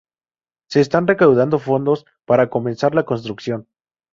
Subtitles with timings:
[0.67, 3.67] Se están recaudando fondos para comenzar la construcción.